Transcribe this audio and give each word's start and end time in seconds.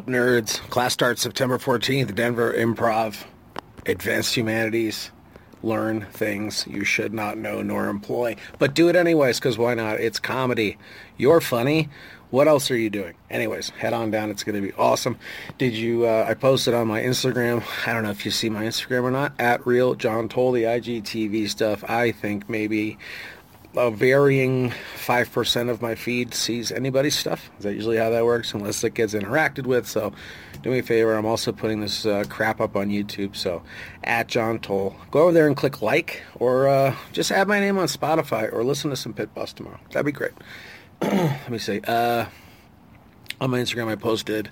up, 0.00 0.06
nerds? 0.06 0.58
Class 0.70 0.94
starts 0.94 1.20
September 1.20 1.58
14th, 1.58 2.14
Denver 2.14 2.54
Improv, 2.54 3.22
Advanced 3.84 4.34
Humanities. 4.34 5.10
Learn 5.62 6.06
things 6.06 6.66
you 6.66 6.84
should 6.84 7.12
not 7.12 7.36
know 7.36 7.60
nor 7.60 7.88
employ. 7.88 8.36
But 8.58 8.72
do 8.72 8.88
it 8.88 8.96
anyways, 8.96 9.38
because 9.38 9.58
why 9.58 9.74
not? 9.74 10.00
It's 10.00 10.18
comedy. 10.18 10.78
You're 11.18 11.42
funny. 11.42 11.90
What 12.30 12.48
else 12.48 12.70
are 12.70 12.78
you 12.78 12.88
doing? 12.88 13.12
Anyways, 13.28 13.70
head 13.70 13.92
on 13.92 14.10
down. 14.10 14.30
It's 14.30 14.42
going 14.42 14.54
to 14.54 14.66
be 14.66 14.72
awesome. 14.78 15.18
Did 15.58 15.74
you, 15.74 16.06
uh, 16.06 16.24
I 16.26 16.32
posted 16.32 16.72
on 16.72 16.88
my 16.88 17.02
Instagram. 17.02 17.62
I 17.86 17.92
don't 17.92 18.02
know 18.02 18.10
if 18.10 18.24
you 18.24 18.30
see 18.30 18.48
my 18.48 18.64
Instagram 18.64 19.02
or 19.02 19.10
not. 19.10 19.34
At 19.38 19.66
Real 19.66 19.94
John 19.94 20.30
Toll, 20.30 20.52
the 20.52 20.62
IGTV 20.62 21.50
stuff. 21.50 21.84
I 21.90 22.12
think 22.12 22.48
maybe 22.48 22.96
a 23.76 23.90
varying 23.90 24.72
5% 24.96 25.70
of 25.70 25.80
my 25.80 25.94
feed 25.94 26.34
sees 26.34 26.72
anybody's 26.72 27.16
stuff. 27.16 27.50
Is 27.58 27.64
that 27.64 27.74
usually 27.74 27.96
how 27.96 28.10
that 28.10 28.24
works? 28.24 28.52
Unless 28.52 28.82
it 28.82 28.94
gets 28.94 29.14
interacted 29.14 29.66
with. 29.66 29.86
So 29.86 30.12
do 30.62 30.70
me 30.70 30.80
a 30.80 30.82
favor. 30.82 31.14
I'm 31.14 31.26
also 31.26 31.52
putting 31.52 31.80
this 31.80 32.04
uh, 32.04 32.24
crap 32.28 32.60
up 32.60 32.76
on 32.76 32.88
YouTube. 32.88 33.36
So 33.36 33.62
at 34.02 34.26
John 34.26 34.58
Toll. 34.58 34.96
Go 35.10 35.22
over 35.22 35.32
there 35.32 35.46
and 35.46 35.56
click 35.56 35.82
like 35.82 36.22
or 36.34 36.68
uh, 36.68 36.96
just 37.12 37.30
add 37.30 37.46
my 37.46 37.60
name 37.60 37.78
on 37.78 37.86
Spotify 37.86 38.52
or 38.52 38.64
listen 38.64 38.90
to 38.90 38.96
some 38.96 39.12
Pit 39.12 39.32
Boss 39.34 39.52
tomorrow. 39.52 39.78
That'd 39.92 40.06
be 40.06 40.12
great. 40.12 40.32
let 41.02 41.50
me 41.50 41.58
see. 41.58 41.80
Uh, 41.86 42.26
on 43.40 43.50
my 43.50 43.60
Instagram, 43.60 43.88
I 43.88 43.94
posted. 43.94 44.50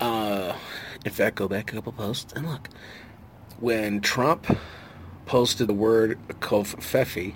Uh, 0.00 0.56
in 1.04 1.12
fact, 1.12 1.36
go 1.36 1.48
back 1.48 1.72
a 1.72 1.76
couple 1.76 1.92
posts 1.92 2.32
and 2.34 2.48
look. 2.48 2.68
When 3.58 4.00
Trump 4.02 4.46
posted 5.24 5.66
the 5.66 5.74
word 5.74 6.18
covfefe, 6.40 7.34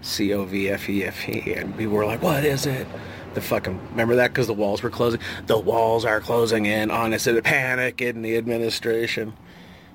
C 0.00 0.32
O 0.32 0.44
V 0.44 0.68
F 0.68 0.88
E 0.88 1.04
F 1.04 1.28
E, 1.28 1.54
and 1.54 1.76
people 1.76 1.94
were 1.94 2.06
like, 2.06 2.22
"What 2.22 2.44
is 2.44 2.66
it?" 2.66 2.86
The 3.34 3.40
fucking 3.40 3.78
remember 3.90 4.16
that 4.16 4.28
because 4.28 4.46
the 4.46 4.54
walls 4.54 4.82
were 4.82 4.90
closing. 4.90 5.20
The 5.46 5.58
walls 5.58 6.04
are 6.04 6.20
closing 6.20 6.66
in 6.66 6.90
on 6.90 7.12
us. 7.12 7.26
A 7.26 7.40
panic 7.42 8.00
in 8.00 8.22
the 8.22 8.36
administration. 8.36 9.34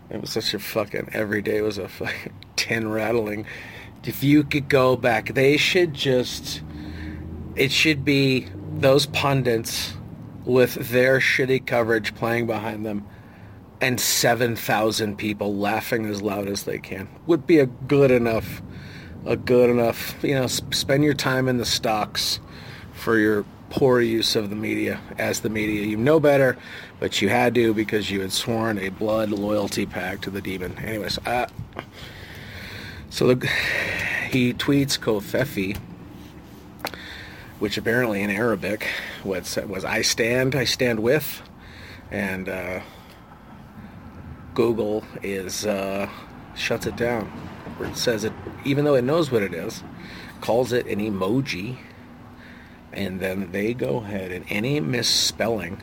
It 0.09 0.21
was 0.21 0.31
such 0.31 0.53
a 0.53 0.59
fucking 0.59 1.09
every 1.13 1.41
day 1.41 1.61
was 1.61 1.77
a 1.77 1.87
fucking 1.87 2.33
tin 2.55 2.89
rattling. 2.89 3.45
If 4.03 4.23
you 4.23 4.43
could 4.43 4.69
go 4.69 4.95
back, 4.95 5.33
they 5.33 5.57
should 5.57 5.93
just 5.93 6.61
it 7.55 7.71
should 7.71 8.03
be 8.03 8.47
those 8.75 9.05
pundits 9.05 9.93
with 10.45 10.89
their 10.89 11.19
shitty 11.19 11.65
coverage 11.65 12.13
playing 12.15 12.47
behind 12.47 12.85
them 12.85 13.07
and 13.79 13.99
7,000 13.99 15.17
people 15.17 15.55
laughing 15.55 16.05
as 16.05 16.21
loud 16.21 16.47
as 16.47 16.63
they 16.63 16.79
can 16.79 17.07
would 17.27 17.45
be 17.45 17.59
a 17.59 17.65
good 17.65 18.11
enough 18.11 18.61
a 19.25 19.35
good 19.35 19.69
enough 19.69 20.21
you 20.23 20.35
know 20.35 20.47
spend 20.47 21.03
your 21.03 21.13
time 21.13 21.47
in 21.47 21.57
the 21.57 21.65
stocks 21.65 22.39
for 22.93 23.17
your 23.17 23.45
poor 23.69 24.01
use 24.01 24.35
of 24.35 24.49
the 24.49 24.55
media 24.55 24.99
as 25.17 25.39
the 25.39 25.49
media 25.49 25.85
you 25.85 25.97
know 25.97 26.19
better 26.19 26.57
but 26.99 27.21
you 27.21 27.29
had 27.29 27.55
to 27.55 27.73
because 27.73 28.11
you 28.11 28.21
had 28.21 28.31
sworn 28.31 28.77
a 28.77 28.89
blood 28.89 29.29
loyalty 29.29 29.85
pact 29.85 30.23
to 30.23 30.29
the 30.29 30.41
demon. 30.41 30.77
Anyways 30.79 31.17
uh, 31.25 31.47
so 33.09 33.33
the, 33.33 33.47
he 34.29 34.53
tweets 34.53 34.99
Covfefe 34.99 35.77
which 37.63 37.77
apparently 37.77 38.21
in 38.21 38.29
Arabic 38.29 38.89
was, 39.23 39.57
was 39.67 39.85
I 39.85 40.01
stand, 40.01 40.53
I 40.53 40.65
stand 40.65 40.99
with, 40.99 41.41
and 42.11 42.49
uh, 42.49 42.81
Google 44.53 45.05
is 45.21 45.65
uh, 45.65 46.09
shuts 46.55 46.85
it 46.85 46.95
down. 46.95 47.31
It 47.81 47.95
says 47.95 48.23
it, 48.23 48.33
even 48.65 48.85
though 48.85 48.95
it 48.95 49.03
knows 49.03 49.31
what 49.31 49.43
it 49.43 49.53
is, 49.53 49.83
calls 50.41 50.71
it 50.71 50.85
an 50.87 50.99
emoji, 50.99 51.77
and 52.91 53.19
then 53.19 53.51
they 53.51 53.73
go 53.73 53.97
ahead 53.97 54.31
and 54.31 54.45
any 54.49 54.79
misspelling 54.79 55.81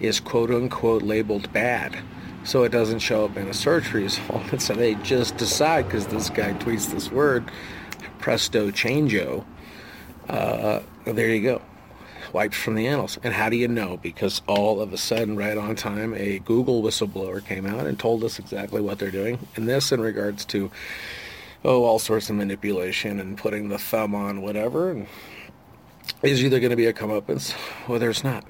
is 0.00 0.20
quote 0.20 0.50
unquote 0.50 1.02
labeled 1.02 1.52
bad. 1.52 1.96
So 2.44 2.64
it 2.64 2.72
doesn't 2.72 2.98
show 2.98 3.24
up 3.24 3.36
in 3.36 3.46
a 3.46 3.54
search 3.54 3.92
result. 3.92 4.42
so 4.60 4.74
they 4.74 4.94
just 4.96 5.36
decide 5.36 5.86
because 5.86 6.08
this 6.08 6.28
guy 6.28 6.52
tweets 6.54 6.90
this 6.90 7.10
word, 7.10 7.50
presto 8.18 8.70
changeo, 8.70 9.44
uh, 10.28 10.80
there 11.04 11.28
you 11.28 11.42
go. 11.42 11.62
Wiped 12.32 12.54
from 12.54 12.74
the 12.74 12.86
annals. 12.86 13.18
And 13.22 13.34
how 13.34 13.48
do 13.48 13.56
you 13.56 13.68
know? 13.68 13.98
Because 13.98 14.40
all 14.46 14.80
of 14.80 14.92
a 14.92 14.98
sudden, 14.98 15.36
right 15.36 15.56
on 15.56 15.76
time, 15.76 16.14
a 16.14 16.38
Google 16.40 16.82
whistleblower 16.82 17.44
came 17.44 17.66
out 17.66 17.86
and 17.86 17.98
told 17.98 18.24
us 18.24 18.38
exactly 18.38 18.80
what 18.80 18.98
they're 18.98 19.10
doing. 19.10 19.38
And 19.54 19.68
this 19.68 19.92
in 19.92 20.00
regards 20.00 20.44
to, 20.46 20.70
oh, 21.64 21.84
all 21.84 21.98
sorts 21.98 22.30
of 22.30 22.36
manipulation 22.36 23.20
and 23.20 23.36
putting 23.36 23.68
the 23.68 23.78
thumb 23.78 24.14
on 24.14 24.40
whatever. 24.40 24.90
And 24.90 25.06
is 26.22 26.42
either 26.42 26.60
going 26.60 26.70
to 26.70 26.76
be 26.76 26.86
a 26.86 26.92
comeuppance 26.92 27.54
or 27.88 27.98
there's 27.98 28.24
not. 28.24 28.44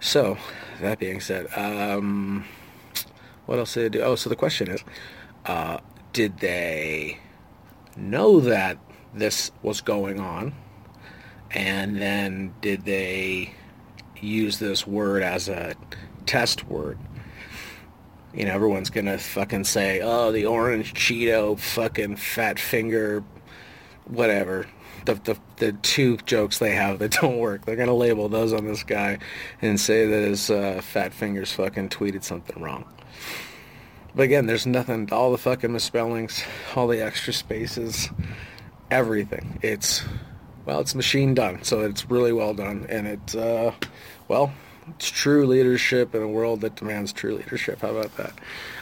So, 0.00 0.38
that 0.80 0.98
being 0.98 1.20
said, 1.20 1.46
um, 1.56 2.44
what 3.46 3.58
else 3.58 3.74
did 3.74 3.92
they 3.92 3.98
do? 3.98 4.04
Oh, 4.04 4.14
so 4.14 4.30
the 4.30 4.36
question 4.36 4.68
is, 4.68 4.84
uh, 5.46 5.78
did 6.12 6.38
they 6.38 7.18
know 7.96 8.40
that 8.40 8.78
this 9.14 9.50
was 9.62 9.80
going 9.80 10.20
on? 10.20 10.54
And 11.50 11.96
then 11.96 12.54
did 12.60 12.84
they 12.84 13.54
use 14.20 14.58
this 14.58 14.86
word 14.86 15.22
as 15.22 15.48
a 15.48 15.74
test 16.26 16.66
word? 16.68 16.98
You 18.34 18.44
know, 18.44 18.52
everyone's 18.52 18.90
gonna 18.90 19.18
fucking 19.18 19.64
say, 19.64 20.00
"Oh, 20.02 20.30
the 20.30 20.46
orange 20.46 20.94
Cheeto, 20.94 21.58
fucking 21.58 22.16
fat 22.16 22.58
finger, 22.58 23.24
whatever." 24.04 24.66
The, 25.06 25.14
the 25.14 25.38
the 25.56 25.72
two 25.72 26.18
jokes 26.18 26.58
they 26.58 26.72
have 26.72 26.98
that 26.98 27.12
don't 27.20 27.38
work. 27.38 27.64
They're 27.64 27.76
gonna 27.76 27.94
label 27.94 28.28
those 28.28 28.52
on 28.52 28.66
this 28.66 28.84
guy 28.84 29.18
and 29.62 29.80
say 29.80 30.06
that 30.06 30.28
his 30.28 30.50
uh, 30.50 30.80
fat 30.82 31.14
fingers 31.14 31.52
fucking 31.52 31.88
tweeted 31.88 32.22
something 32.22 32.62
wrong. 32.62 32.84
But 34.14 34.24
again, 34.24 34.46
there's 34.46 34.66
nothing. 34.66 35.08
All 35.12 35.32
the 35.32 35.38
fucking 35.38 35.72
misspellings, 35.72 36.42
all 36.74 36.86
the 36.88 37.02
extra 37.02 37.32
spaces, 37.32 38.10
everything. 38.90 39.58
It's 39.62 40.02
well, 40.68 40.80
it's 40.80 40.94
machine 40.94 41.32
done, 41.32 41.62
so 41.62 41.80
it's 41.80 42.10
really 42.10 42.30
well 42.30 42.52
done, 42.52 42.84
and 42.90 43.06
it's 43.06 43.34
uh, 43.34 43.72
well, 44.28 44.52
it's 44.90 45.08
true 45.08 45.46
leadership 45.46 46.14
in 46.14 46.22
a 46.22 46.28
world 46.28 46.60
that 46.60 46.76
demands 46.76 47.10
true 47.10 47.36
leadership. 47.36 47.80
How 47.80 47.96
about 47.96 48.14
that? 48.18 48.32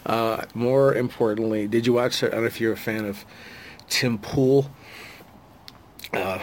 Uh, 0.05 0.45
more 0.53 0.97
importantly, 0.97 1.69
did 1.69 1.87
you 1.87 1.93
watch? 1.93 2.25
I 2.25 2.31
don't 2.31 2.41
know 2.41 2.47
if 2.47 2.61
you're 2.61 2.73
a 2.73 2.77
fan 2.77 3.05
of 3.05 3.25
Tim 3.89 4.19
Pool. 4.19 4.69
Uh, 6.13 6.41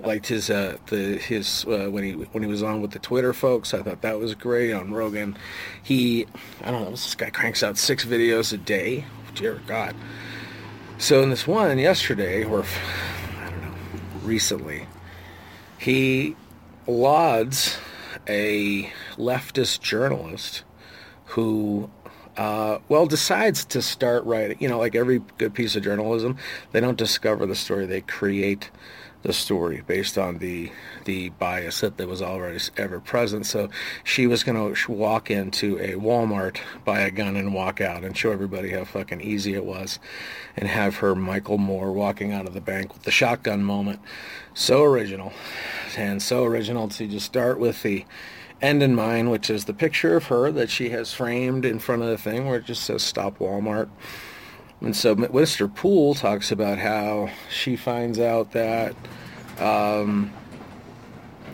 liked 0.00 0.26
his 0.26 0.50
uh, 0.50 0.76
the 0.88 1.16
his 1.16 1.64
uh, 1.64 1.88
when 1.90 2.04
he 2.04 2.12
when 2.12 2.42
he 2.42 2.48
was 2.48 2.62
on 2.62 2.82
with 2.82 2.90
the 2.90 2.98
Twitter 2.98 3.32
folks. 3.32 3.72
I 3.72 3.80
thought 3.80 4.02
that 4.02 4.18
was 4.18 4.34
great 4.34 4.74
on 4.74 4.92
Rogan. 4.92 5.38
He 5.82 6.26
I 6.62 6.70
don't 6.70 6.84
know 6.84 6.90
this 6.90 7.14
guy 7.14 7.30
cranks 7.30 7.62
out 7.62 7.78
six 7.78 8.04
videos 8.04 8.52
a 8.52 8.58
day. 8.58 9.06
Dear 9.34 9.62
God. 9.66 9.96
So 10.98 11.22
in 11.22 11.30
this 11.30 11.46
one 11.46 11.78
yesterday, 11.78 12.44
or 12.44 12.66
recently. 14.24 14.86
He 15.78 16.36
lauds 16.86 17.76
a 18.26 18.90
leftist 19.16 19.80
journalist 19.80 20.62
who, 21.26 21.90
uh, 22.36 22.78
well, 22.88 23.06
decides 23.06 23.64
to 23.66 23.82
start 23.82 24.24
writing. 24.24 24.56
You 24.60 24.68
know, 24.68 24.78
like 24.78 24.94
every 24.94 25.20
good 25.38 25.54
piece 25.54 25.76
of 25.76 25.82
journalism, 25.82 26.36
they 26.72 26.80
don't 26.80 26.98
discover 26.98 27.46
the 27.46 27.54
story; 27.54 27.86
they 27.86 28.00
create 28.00 28.70
the 29.24 29.32
story 29.32 29.82
based 29.86 30.18
on 30.18 30.38
the 30.38 30.70
the 31.06 31.30
bias 31.30 31.80
that, 31.80 31.96
was 32.06 32.20
already 32.20 32.58
ever 32.76 33.00
present. 33.00 33.46
So 33.46 33.70
she 34.04 34.26
was 34.26 34.44
going 34.44 34.74
to 34.74 34.92
walk 34.92 35.30
into 35.30 35.78
a 35.78 35.92
Walmart, 35.92 36.58
buy 36.84 37.00
a 37.00 37.10
gun, 37.10 37.34
and 37.34 37.54
walk 37.54 37.80
out 37.80 38.04
and 38.04 38.16
show 38.16 38.30
everybody 38.30 38.70
how 38.70 38.84
fucking 38.84 39.22
easy 39.22 39.54
it 39.54 39.64
was, 39.64 39.98
and 40.56 40.68
have 40.68 40.96
her 40.96 41.14
Michael 41.14 41.58
Moore 41.58 41.90
walking 41.90 42.32
out 42.32 42.46
of 42.46 42.54
the 42.54 42.60
bank 42.60 42.92
with 42.92 43.02
the 43.04 43.10
shotgun 43.10 43.64
moment. 43.64 44.00
So 44.52 44.84
original, 44.84 45.32
and 45.96 46.22
so 46.22 46.44
original 46.44 46.88
to 46.88 47.06
just 47.06 47.26
start 47.26 47.58
with 47.58 47.82
the 47.82 48.04
end 48.64 48.82
in 48.82 48.94
mind, 48.94 49.30
which 49.30 49.50
is 49.50 49.66
the 49.66 49.74
picture 49.74 50.16
of 50.16 50.24
her 50.26 50.50
that 50.50 50.70
she 50.70 50.88
has 50.90 51.12
framed 51.12 51.64
in 51.64 51.78
front 51.78 52.02
of 52.02 52.08
the 52.08 52.18
thing 52.18 52.46
where 52.46 52.58
it 52.58 52.64
just 52.64 52.82
says 52.82 53.02
"Stop 53.02 53.38
Walmart." 53.38 53.90
And 54.80 54.96
so 54.96 55.14
Mr. 55.14 55.72
Pool 55.72 56.14
talks 56.14 56.50
about 56.50 56.78
how 56.78 57.30
she 57.50 57.76
finds 57.76 58.18
out 58.18 58.52
that 58.52 58.94
um, 59.58 60.32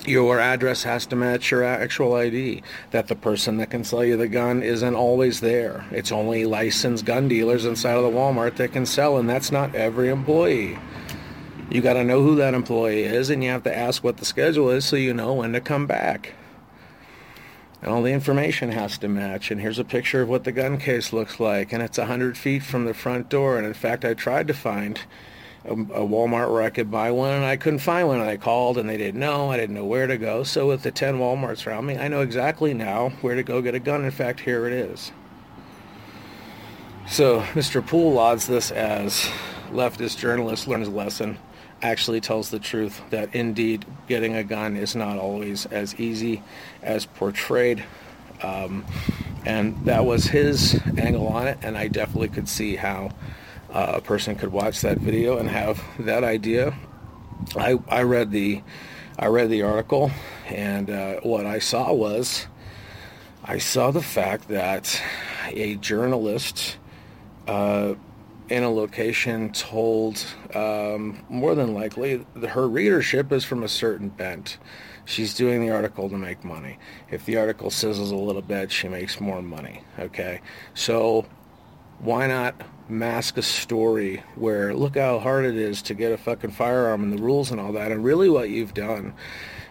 your 0.07 0.41
address 0.41 0.83
has 0.85 1.07
to 1.07 1.17
match 1.17 1.51
your 1.51 1.63
actual 1.63 2.15
ID. 2.15 2.63
That 2.93 3.09
the 3.09 3.15
person 3.15 3.59
that 3.59 3.71
can 3.71 3.85
sell 3.85 4.05
you 4.05 4.17
the 4.17 4.29
gun 4.29 4.63
isn't 4.63 4.95
always 4.95 5.41
there. 5.41 5.85
It's 5.91 6.13
only 6.13 6.45
licensed 6.45 7.05
gun 7.05 7.29
dealers 7.29 7.67
inside 7.67 7.97
of 7.97 8.05
the 8.05 8.11
Walmart 8.11 8.57
that 8.57 8.73
can 8.73 8.87
sell, 8.87 9.19
and 9.19 9.29
that's 9.29 9.53
not 9.53 9.75
every 9.75 10.09
employee. 10.09 10.79
You 11.71 11.83
got 11.83 11.95
to 11.95 12.05
know 12.05 12.23
who 12.23 12.37
that 12.37 12.55
employee 12.55 13.05
is, 13.05 13.31
and 13.31 13.45
you 13.45 13.51
have 13.51 13.63
to 13.65 13.77
ask 13.77 14.03
what 14.03 14.17
the 14.17 14.25
schedule 14.25 14.71
is 14.71 14.85
so 14.85 14.97
you 14.97 15.15
know 15.15 15.35
when 15.35 15.53
to 15.53 15.61
come 15.61 15.87
back 15.87 16.35
and 17.83 17.91
all 17.91 18.03
the 18.03 18.13
information 18.13 18.73
has 18.73 18.99
to 18.99 19.09
match. 19.09 19.51
And 19.51 19.61
here's 19.61 19.79
a 19.79 19.85
picture 19.85 20.23
of 20.23 20.29
what 20.29 20.45
the 20.45 20.53
gun 20.53 20.79
case 20.79 21.13
looks 21.13 21.41
like, 21.41 21.73
and 21.73 21.83
it's 21.83 21.99
100 21.99 22.37
feet 22.37 22.63
from 22.63 22.85
the 22.85 22.95
front 22.95 23.29
door. 23.29 23.57
And 23.57 23.67
in 23.67 23.75
fact, 23.75 24.05
I 24.05 24.15
tried 24.15 24.49
to 24.49 24.55
find 24.55 25.01
a, 25.65 25.73
a 25.73 26.07
Walmart 26.07 26.53
where 26.53 26.63
I 26.63 26.71
could 26.71 26.91
buy 26.91 27.11
one, 27.11 27.33
and 27.33 27.45
I 27.45 27.57
couldn't 27.57 27.79
find 27.79 28.09
one. 28.09 28.21
And 28.21 28.29
I 28.29 28.37
called, 28.37 28.77
and 28.77 28.89
they 28.89 28.97
didn't 28.97 29.21
know. 29.21 29.51
I 29.51 29.57
didn't 29.57 29.75
know 29.75 29.87
where 29.87 30.07
to 30.07 30.19
go. 30.19 30.43
So 30.43 30.69
with 30.69 30.83
the 30.83 30.91
10 30.91 31.19
Walmarts 31.19 31.67
around 31.67 31.87
me, 31.87 31.97
I 31.97 32.09
know 32.09 32.21
exactly 32.21 32.75
now 32.75 33.11
where 33.21 33.35
to 33.35 33.43
go 33.43 33.63
get 33.63 33.75
a 33.75 33.81
gun. 33.81 34.05
In 34.05 34.11
fact, 34.11 34.41
here 34.41 34.67
it 34.67 34.73
is. 34.73 35.13
So 37.07 37.41
Mr. 37.55 37.85
Pool 37.85 38.13
lauds 38.13 38.47
this 38.47 38.71
as 38.71 39.29
leftist 39.71 40.19
journalist 40.19 40.69
learns 40.69 40.89
a 40.89 40.91
lesson, 40.91 41.39
actually 41.83 42.21
tells 42.21 42.51
the 42.51 42.59
truth 42.59 43.01
that 43.11 43.35
indeed 43.35 43.85
getting 44.09 44.35
a 44.35 44.45
gun 44.45 44.77
is 44.77 44.95
not 44.95 45.19
always 45.19 45.67
as 45.67 45.99
easy 45.99 46.43
as 46.83 47.07
portrayed. 47.07 47.85
Um, 48.43 48.85
and 49.45 49.85
that 49.87 50.05
was 50.05 50.25
his 50.27 50.81
angle 50.99 51.29
on 51.29 51.47
it, 51.47 51.59
and 51.63 51.77
I 51.77 51.89
definitely 51.89 52.29
could 52.29 52.49
see 52.49 52.77
how 52.77 53.11
uh, 53.73 53.93
a 53.97 54.01
person 54.01 54.35
could 54.35 54.53
watch 54.53 54.81
that 54.83 54.99
video 54.99 55.39
and 55.39 55.49
have 55.49 55.83
that 56.01 56.25
idea. 56.25 56.75
I, 57.57 57.79
I 57.89 58.03
read 58.03 58.31
the 58.31 58.63
I 59.19 59.27
read 59.27 59.51
the 59.51 59.63
article, 59.63 60.11
and 60.47 60.89
uh, 60.89 61.21
what 61.21 61.45
I 61.45 61.59
saw 61.59 61.93
was 61.93 62.47
I 63.45 63.59
saw 63.59 63.91
the 63.91 64.03
fact 64.03 64.49
that 64.49 65.03
a 65.49 65.77
journalist 65.77 66.79
uh, 67.47 67.95
in 68.51 68.65
a 68.65 68.71
location 68.71 69.53
told 69.53 70.25
um, 70.55 71.25
more 71.29 71.55
than 71.55 71.73
likely 71.73 72.27
her 72.49 72.69
readership 72.69 73.33
is 73.33 73.45
from 73.45 73.63
a 73.63 73.69
certain 73.69 74.09
bent. 74.09 74.59
She's 75.05 75.35
doing 75.35 75.61
the 75.61 75.71
article 75.71 76.09
to 76.11 76.17
make 76.17 76.45
money. 76.45 76.79
If 77.11 77.25
the 77.25 77.37
article 77.37 77.71
sizzles 77.71 78.13
a 78.13 78.17
little 78.17 78.43
bit, 78.43 78.71
she 78.71 78.89
makes 78.89 79.21
more 79.21 79.41
money. 79.41 79.83
Okay, 79.99 80.41
so 80.75 81.27
why 82.01 82.27
not 82.27 82.61
mask 82.89 83.37
a 83.39 83.43
story 83.43 84.23
where 84.35 84.75
look 84.75 84.97
how 84.97 85.21
hard 85.21 85.45
it 85.45 85.55
is 85.55 85.81
to 85.83 85.95
get 85.95 86.13
a 86.13 86.19
fucking 86.19 86.51
firearm 86.51 87.05
and 87.05 87.13
the 87.13 87.23
rules 87.23 87.51
and 87.51 87.61
all 87.61 87.73
that. 87.73 87.93
And 87.93 88.05
really, 88.05 88.29
what 88.29 88.51
you've 88.51 88.75
done 88.75 89.15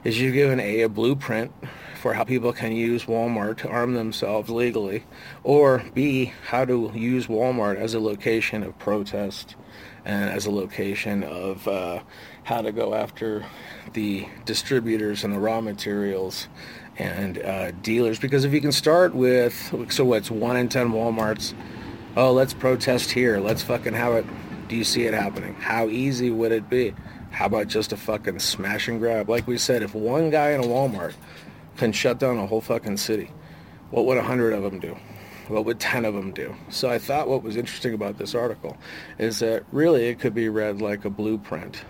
is 0.04 0.20
you've 0.20 0.34
given 0.34 0.60
a 0.60 0.82
a 0.82 0.90
blueprint 0.90 1.52
for 2.00 2.14
how 2.14 2.24
people 2.24 2.54
can 2.54 2.72
use 2.72 3.06
Walmart 3.06 3.58
to 3.58 3.68
arm 3.68 3.94
themselves 3.94 4.50
legally, 4.50 5.04
or 5.44 5.84
B, 5.94 6.34
how 6.48 6.64
to 6.64 6.92
use 6.96 7.28
Walmart 7.28 7.76
as 7.76 7.94
a 7.94 8.00
location 8.00 8.64
of 8.64 8.78
protest 8.80 9.56
and 10.06 10.30
as 10.30 10.46
a 10.46 10.52
location 10.52 11.24
of 11.24 11.68
uh, 11.68 12.00
how 12.44 12.62
to 12.62 12.72
go 12.72 12.96
after 12.96 13.46
the 13.94 14.26
distributors 14.46 15.26
and 15.26 15.34
the 15.34 15.40
raw 15.40 15.60
materials 15.60 16.48
and 16.98 17.38
uh, 17.40 17.72
dealers. 17.72 18.18
Because 18.18 18.46
if 18.46 18.54
you 18.54 18.62
can 18.62 18.72
start 18.72 19.14
with, 19.14 19.54
so 19.90 20.06
what's 20.06 20.32
one 20.32 20.56
in 20.56 20.70
10 20.70 20.92
Walmarts, 20.92 21.54
oh, 22.16 22.32
let's 22.32 22.54
protest 22.54 23.12
here, 23.12 23.40
let's 23.40 23.62
fucking 23.62 23.94
have 23.94 24.14
it. 24.14 24.26
Do 24.70 24.78
you 24.78 24.86
see 24.86 25.04
it 25.04 25.14
happening? 25.14 25.56
How 25.56 25.88
easy 25.90 26.30
would 26.30 26.54
it 26.54 26.70
be? 26.70 26.94
How 27.32 27.48
about 27.48 27.68
just 27.68 27.92
a 27.92 27.98
fucking 27.98 28.40
smash 28.40 28.88
and 28.88 29.00
grab? 29.00 29.30
Like 29.30 29.48
we 29.48 29.58
said, 29.58 29.84
if 29.84 29.94
one 29.94 30.30
guy 30.30 30.52
in 30.52 30.62
a 30.62 30.64
Walmart 30.64 31.14
can 31.80 31.94
shut 31.94 32.20
down 32.20 32.38
a 32.38 32.46
whole 32.46 32.62
fucking 32.62 32.98
city. 32.98 33.32
What 33.90 34.06
would 34.06 34.18
a 34.18 34.22
hundred 34.22 34.54
of 34.54 34.64
them 34.64 34.80
do? 34.80 34.98
What 35.48 35.66
would 35.66 35.80
10 35.80 36.06
of 36.06 36.14
them 36.14 36.32
do? 36.32 36.54
So 36.70 36.90
I 36.90 37.00
thought 37.00 37.28
what 37.28 37.42
was 37.42 37.56
interesting 37.56 37.94
about 37.94 38.18
this 38.18 38.36
article 38.36 38.78
is 39.18 39.40
that 39.40 39.64
really 39.72 40.08
it 40.08 40.20
could 40.20 40.36
be 40.36 40.50
read 40.50 40.82
like 40.82 41.06
a 41.06 41.10
blueprint 41.10 41.82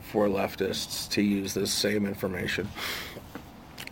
for 0.00 0.28
leftists 0.28 1.10
to 1.10 1.22
use 1.22 1.54
this 1.54 1.72
same 1.72 2.06
information 2.06 2.68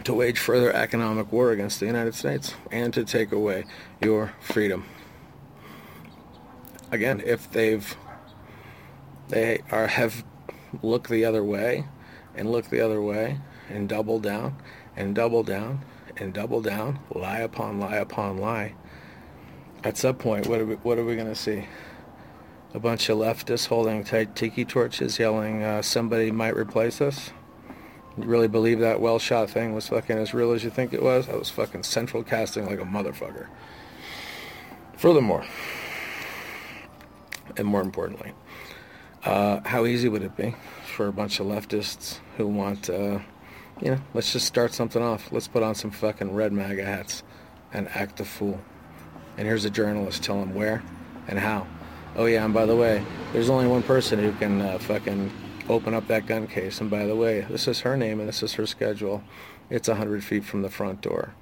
to 0.04 0.14
wage 0.14 0.38
further 0.38 0.72
economic 0.72 1.32
war 1.32 1.50
against 1.50 1.80
the 1.80 1.86
United 1.86 2.14
States 2.14 2.54
and 2.70 2.94
to 2.94 3.04
take 3.04 3.32
away 3.32 3.64
your 4.00 4.32
freedom. 4.40 4.84
Again, 6.92 7.20
if 7.24 7.50
they've 7.50 7.96
they 9.28 9.62
are 9.72 9.88
have 9.88 10.24
looked 10.82 11.08
the 11.08 11.24
other 11.24 11.42
way 11.42 11.86
and 12.36 12.52
looked 12.52 12.70
the 12.70 12.80
other 12.80 13.02
way 13.02 13.40
and 13.68 13.88
doubled 13.88 14.22
down 14.22 14.54
and 14.96 15.14
double 15.14 15.42
down 15.42 15.84
and 16.16 16.32
double 16.32 16.60
down, 16.60 16.98
lie 17.14 17.40
upon 17.40 17.78
lie 17.78 17.96
upon 17.96 18.38
lie. 18.38 18.74
At 19.84 19.96
some 19.96 20.16
point, 20.16 20.46
what 20.46 20.60
are 20.60 20.66
we, 20.66 20.74
what 20.76 20.98
are 20.98 21.04
we 21.04 21.14
going 21.14 21.28
to 21.28 21.34
see? 21.34 21.66
A 22.74 22.80
bunch 22.80 23.08
of 23.08 23.18
leftists 23.18 23.66
holding 23.66 24.04
tight 24.04 24.34
tiki 24.34 24.64
torches, 24.64 25.18
yelling, 25.18 25.62
uh, 25.62 25.82
"Somebody 25.82 26.30
might 26.30 26.56
replace 26.56 27.00
us." 27.00 27.30
You 28.16 28.24
really 28.24 28.48
believe 28.48 28.80
that 28.80 29.00
well 29.00 29.18
shot 29.18 29.50
thing 29.50 29.74
was 29.74 29.88
fucking 29.88 30.16
as 30.16 30.32
real 30.32 30.52
as 30.52 30.64
you 30.64 30.70
think 30.70 30.92
it 30.92 31.02
was? 31.02 31.26
That 31.26 31.38
was 31.38 31.50
fucking 31.50 31.82
central 31.82 32.22
casting 32.22 32.66
like 32.66 32.80
a 32.80 32.84
motherfucker. 32.84 33.46
Furthermore, 34.96 35.44
and 37.56 37.66
more 37.66 37.82
importantly, 37.82 38.32
uh, 39.24 39.60
how 39.64 39.84
easy 39.84 40.08
would 40.08 40.22
it 40.22 40.36
be 40.36 40.54
for 40.86 41.06
a 41.06 41.12
bunch 41.12 41.40
of 41.40 41.46
leftists 41.46 42.20
who 42.38 42.46
want 42.46 42.88
uh, 42.88 43.18
you 43.80 43.90
know, 43.90 43.98
let's 44.14 44.32
just 44.32 44.46
start 44.46 44.72
something 44.72 45.02
off. 45.02 45.30
Let's 45.32 45.48
put 45.48 45.62
on 45.62 45.74
some 45.74 45.90
fucking 45.90 46.34
red 46.34 46.52
MAGA 46.52 46.84
hats 46.84 47.22
and 47.72 47.88
act 47.88 48.20
a 48.20 48.24
fool. 48.24 48.60
And 49.36 49.46
here's 49.46 49.64
a 49.64 49.70
journalist 49.70 50.22
telling 50.22 50.54
where 50.54 50.82
and 51.28 51.38
how. 51.38 51.66
Oh 52.16 52.24
yeah, 52.24 52.44
and 52.44 52.54
by 52.54 52.64
the 52.64 52.76
way, 52.76 53.04
there's 53.32 53.50
only 53.50 53.66
one 53.66 53.82
person 53.82 54.18
who 54.18 54.32
can 54.32 54.62
uh, 54.62 54.78
fucking 54.78 55.30
open 55.68 55.92
up 55.92 56.06
that 56.08 56.26
gun 56.26 56.46
case. 56.46 56.80
And 56.80 56.90
by 56.90 57.04
the 57.04 57.14
way, 57.14 57.42
this 57.42 57.68
is 57.68 57.80
her 57.80 57.96
name 57.96 58.20
and 58.20 58.28
this 58.28 58.42
is 58.42 58.54
her 58.54 58.66
schedule. 58.66 59.22
It's 59.68 59.88
a 59.88 59.94
hundred 59.94 60.24
feet 60.24 60.44
from 60.44 60.62
the 60.62 60.70
front 60.70 61.02
door. 61.02 61.34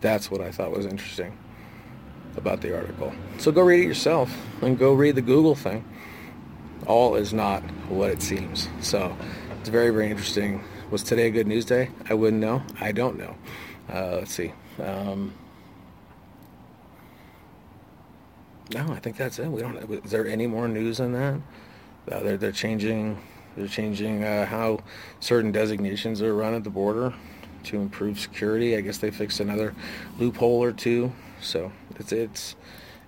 That's 0.00 0.30
what 0.30 0.40
I 0.40 0.50
thought 0.50 0.70
was 0.70 0.86
interesting 0.86 1.36
about 2.36 2.62
the 2.62 2.74
article. 2.74 3.12
So 3.38 3.50
go 3.50 3.62
read 3.62 3.80
it 3.80 3.86
yourself 3.86 4.34
and 4.62 4.78
go 4.78 4.94
read 4.94 5.16
the 5.16 5.22
Google 5.22 5.56
thing. 5.56 5.84
All 6.86 7.16
is 7.16 7.34
not 7.34 7.62
what 7.88 8.10
it 8.10 8.22
seems. 8.22 8.68
So 8.80 9.14
it's 9.60 9.68
very, 9.68 9.90
very 9.90 10.08
interesting 10.08 10.62
was 10.90 11.02
today 11.02 11.26
a 11.26 11.30
good 11.30 11.46
news 11.46 11.64
day? 11.64 11.90
I 12.08 12.14
wouldn't 12.14 12.40
know. 12.40 12.62
I 12.80 12.92
don't 12.92 13.18
know. 13.18 13.36
Uh, 13.92 14.16
let's 14.16 14.34
see. 14.34 14.52
Um, 14.82 15.34
no, 18.72 18.86
I 18.92 18.98
think 18.98 19.16
that's 19.16 19.38
it. 19.38 19.48
We 19.48 19.60
don't. 19.60 19.76
Is 20.04 20.10
there 20.10 20.26
any 20.26 20.46
more 20.46 20.68
news 20.68 21.00
on 21.00 21.12
that? 21.12 21.34
Uh, 22.10 22.20
they're 22.20 22.36
they're 22.36 22.52
changing. 22.52 23.20
They're 23.56 23.66
changing 23.66 24.24
uh, 24.24 24.46
how 24.46 24.80
certain 25.20 25.52
designations 25.52 26.22
are 26.22 26.34
run 26.34 26.54
at 26.54 26.64
the 26.64 26.70
border 26.70 27.12
to 27.64 27.76
improve 27.80 28.20
security. 28.20 28.76
I 28.76 28.80
guess 28.80 28.98
they 28.98 29.10
fixed 29.10 29.40
another 29.40 29.74
loophole 30.18 30.62
or 30.62 30.72
two. 30.72 31.12
So 31.40 31.72
it's 31.96 32.12
it's 32.12 32.56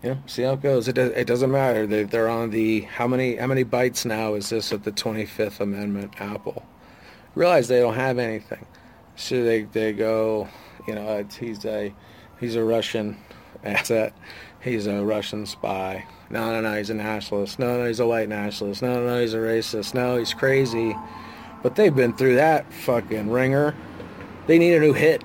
you 0.03 0.11
know 0.11 0.19
see 0.26 0.43
how 0.43 0.55
it 0.55 0.62
goes. 0.62 0.88
It 0.88 0.94
does, 0.94 1.12
it 1.12 1.26
doesn't 1.26 1.50
matter. 1.50 1.87
They 1.87 2.05
they're 2.05 2.29
on 2.29 2.50
the 2.50 2.83
how 2.83 3.06
many 3.06 3.37
how 3.37 3.47
many 3.47 3.65
bytes 3.65 4.05
now 4.05 4.35
is 4.35 4.49
this 4.49 4.73
at 4.73 4.85
the 4.85 4.93
25th 4.93 5.61
Amendment 5.61 6.15
Apple? 6.21 6.65
Realize 7.35 7.69
they 7.69 7.81
don't 7.81 7.94
have 7.94 8.19
anything. 8.19 8.67
So 9.17 9.44
they, 9.44 9.62
they 9.62 9.93
go, 9.93 10.49
you 10.87 10.94
know, 10.94 11.27
he's 11.38 11.65
a 11.65 11.94
he's 12.38 12.56
a 12.56 12.65
Russian 12.65 13.17
asset. 13.65 14.15
He's 14.61 14.87
a 14.87 15.04
Russian 15.04 15.47
spy. 15.47 16.07
No, 16.31 16.52
no, 16.52 16.61
no, 16.61 16.76
he's 16.76 16.90
a 16.90 16.95
nationalist. 16.95 17.59
No, 17.59 17.78
no, 17.78 17.87
he's 17.87 18.00
a 18.00 18.07
white 18.07 18.28
nationalist. 18.28 18.83
No, 18.83 19.04
no, 19.04 19.21
he's 19.21 19.35
a 19.35 19.38
racist. 19.38 19.95
No, 19.95 20.16
he's 20.16 20.35
crazy. 20.35 20.95
But 21.62 21.76
they've 21.76 21.95
been 21.95 22.14
through 22.14 22.37
that 22.37 22.73
fucking 22.73 23.31
ringer. 23.31 23.75
They 24.47 24.59
need 24.59 24.75
a 24.75 24.81
new 24.81 24.93
hit. 24.93 25.25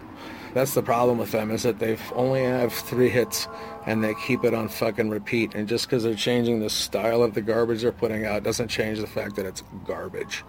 That's 0.53 0.73
the 0.73 0.81
problem 0.81 1.17
with 1.17 1.31
them 1.31 1.51
is 1.51 1.63
that 1.63 1.79
they've 1.79 2.01
only 2.15 2.43
have 2.43 2.71
three 2.71 3.09
hits 3.09 3.47
and 3.85 4.03
they 4.03 4.13
keep 4.25 4.45
it 4.45 4.53
on 4.53 4.69
fucking 4.69 5.09
repeat. 5.09 5.53
And 5.53 5.67
just 5.67 5.85
because 5.85 6.03
they're 6.03 6.15
changing 6.15 6.59
the 6.59 6.69
style 6.69 7.23
of 7.23 7.33
the 7.33 7.41
garbage 7.41 7.81
they're 7.81 7.91
putting 7.91 8.25
out 8.25 8.43
doesn't 8.43 8.69
change 8.69 8.99
the 8.99 9.07
fact 9.07 9.35
that 9.35 9.45
it's 9.45 9.63
garbage. 9.85 10.45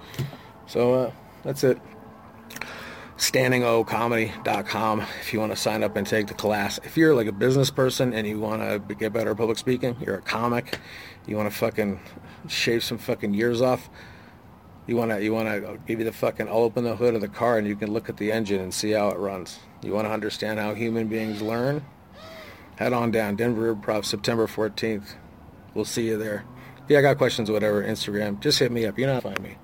So, 0.66 0.94
uh, 0.94 1.10
that's 1.46 1.62
it. 1.62 1.78
StandingOComedy.com 3.16 5.00
if 5.20 5.32
you 5.32 5.40
want 5.40 5.52
to 5.52 5.56
sign 5.56 5.82
up 5.82 5.96
and 5.96 6.06
take 6.06 6.26
the 6.26 6.34
class. 6.34 6.78
If 6.84 6.96
you're 6.98 7.14
like 7.14 7.28
a 7.28 7.32
business 7.32 7.70
person 7.70 8.12
and 8.12 8.26
you 8.26 8.38
want 8.38 8.60
to 8.60 8.94
get 8.94 9.12
better 9.12 9.30
at 9.30 9.36
public 9.36 9.56
speaking, 9.56 9.96
you're 10.04 10.16
a 10.16 10.22
comic, 10.22 10.78
you 11.26 11.36
want 11.36 11.50
to 11.50 11.56
fucking 11.56 12.00
shave 12.48 12.84
some 12.84 12.98
fucking 12.98 13.32
years 13.32 13.62
off, 13.62 13.88
you 14.86 14.96
want 14.96 15.12
to 15.12 15.22
you 15.22 15.32
want 15.32 15.48
to 15.48 15.78
give 15.86 15.98
you 15.98 16.04
the 16.04 16.12
fucking 16.12 16.48
I'll 16.48 16.58
open 16.58 16.84
the 16.84 16.96
hood 16.96 17.14
of 17.14 17.20
the 17.22 17.28
car 17.28 17.56
and 17.56 17.66
you 17.66 17.76
can 17.76 17.90
look 17.90 18.08
at 18.10 18.18
the 18.18 18.32
engine 18.32 18.60
and 18.60 18.74
see 18.74 18.90
how 18.90 19.08
it 19.08 19.18
runs. 19.18 19.60
You 19.82 19.92
want 19.92 20.06
to 20.08 20.12
understand 20.12 20.58
how 20.58 20.74
human 20.74 21.08
beings 21.08 21.40
learn? 21.40 21.86
Head 22.76 22.92
on 22.92 23.12
down 23.12 23.36
Denver 23.36 23.74
Improv 23.74 24.04
September 24.04 24.46
14th. 24.46 25.14
We'll 25.74 25.86
see 25.86 26.08
you 26.08 26.18
there. 26.18 26.44
If 26.84 26.90
you 26.90 27.00
got 27.00 27.16
questions, 27.16 27.50
whatever, 27.50 27.82
Instagram, 27.82 28.40
just 28.40 28.58
hit 28.58 28.70
me 28.70 28.84
up. 28.84 28.98
You 28.98 29.06
know 29.06 29.14
how 29.14 29.20
to 29.20 29.28
find 29.28 29.40
me. 29.40 29.56